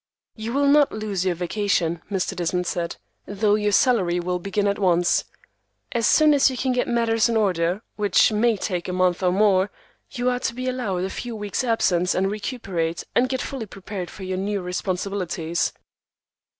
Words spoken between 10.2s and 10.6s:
are to